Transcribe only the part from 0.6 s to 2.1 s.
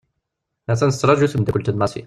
A-t-an tettraju temddakelt n Massi.